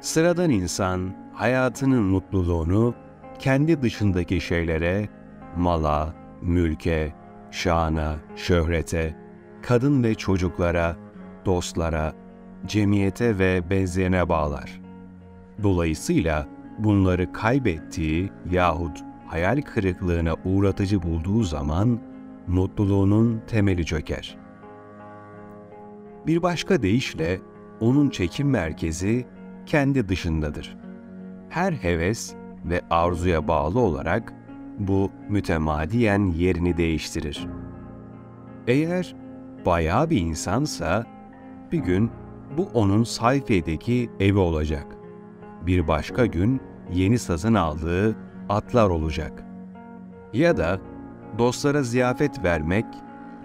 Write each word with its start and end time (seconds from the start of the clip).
Sıradan 0.00 0.50
insan 0.50 1.14
hayatının 1.34 2.02
mutluluğunu 2.02 2.94
kendi 3.38 3.82
dışındaki 3.82 4.40
şeylere, 4.40 5.08
mala, 5.56 6.14
mülke, 6.42 7.14
şana, 7.50 8.16
şöhrete, 8.36 9.16
kadın 9.62 10.02
ve 10.02 10.14
çocuklara, 10.14 10.96
dostlara, 11.46 12.12
cemiyete 12.66 13.38
ve 13.38 13.70
benzerine 13.70 14.28
bağlar. 14.28 14.80
Dolayısıyla 15.62 16.46
bunları 16.78 17.32
kaybettiği 17.32 18.30
yahut 18.50 18.98
hayal 19.26 19.62
kırıklığına 19.62 20.34
uğratıcı 20.44 21.02
bulduğu 21.02 21.42
zaman 21.42 22.00
mutluluğunun 22.46 23.42
temeli 23.46 23.86
çöker. 23.86 24.38
Bir 26.26 26.42
başka 26.42 26.82
deyişle 26.82 27.40
onun 27.80 28.10
çekim 28.10 28.50
merkezi 28.50 29.26
kendi 29.68 30.08
dışındadır. 30.08 30.76
Her 31.48 31.72
heves 31.72 32.34
ve 32.64 32.80
arzuya 32.90 33.48
bağlı 33.48 33.80
olarak 33.80 34.32
bu 34.78 35.10
mütemadiyen 35.28 36.26
yerini 36.26 36.76
değiştirir. 36.76 37.46
Eğer 38.66 39.16
bayağı 39.66 40.10
bir 40.10 40.20
insansa 40.20 41.06
bir 41.72 41.78
gün 41.78 42.10
bu 42.56 42.68
onun 42.74 43.04
sayfedeki 43.04 44.10
evi 44.20 44.38
olacak. 44.38 44.86
Bir 45.66 45.88
başka 45.88 46.26
gün 46.26 46.60
yeni 46.92 47.18
satın 47.18 47.54
aldığı 47.54 48.16
atlar 48.48 48.90
olacak. 48.90 49.44
Ya 50.32 50.56
da 50.56 50.80
dostlara 51.38 51.82
ziyafet 51.82 52.44
vermek 52.44 52.86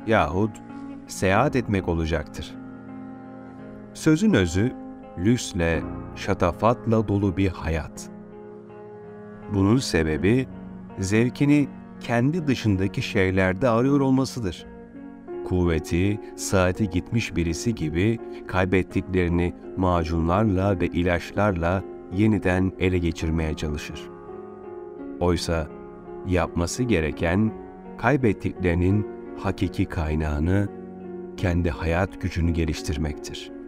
yahut 0.07 0.61
seyahat 1.07 1.55
etmek 1.55 1.87
olacaktır. 1.87 2.55
Sözün 3.93 4.33
özü 4.33 4.82
lüksle, 5.17 5.83
şatafatla 6.15 7.07
dolu 7.07 7.37
bir 7.37 7.47
hayat. 7.47 8.09
Bunun 9.53 9.77
sebebi 9.77 10.47
zevkini 10.99 11.67
kendi 11.99 12.47
dışındaki 12.47 13.01
şeylerde 13.01 13.69
arıyor 13.69 13.99
olmasıdır. 13.99 14.65
Kuvveti, 15.45 16.19
saati 16.35 16.89
gitmiş 16.89 17.35
birisi 17.35 17.75
gibi 17.75 18.19
kaybettiklerini 18.47 19.53
macunlarla 19.77 20.79
ve 20.79 20.87
ilaçlarla 20.87 21.83
yeniden 22.13 22.71
ele 22.79 22.97
geçirmeye 22.97 23.53
çalışır. 23.53 23.99
Oysa 25.19 25.67
yapması 26.27 26.83
gereken 26.83 27.53
kaybettiklerinin 27.97 29.07
hakiki 29.39 29.85
kaynağını 29.85 30.69
kendi 31.37 31.69
hayat 31.69 32.21
gücünü 32.21 32.51
geliştirmektir.'' 32.51 33.62